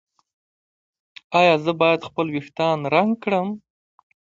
ایا 1.39 1.55
زه 1.65 1.71
باید 1.81 2.07
خپل 2.09 2.25
ویښتان 2.31 2.77
رنګ 2.93 3.11
کړم؟ 3.23 3.47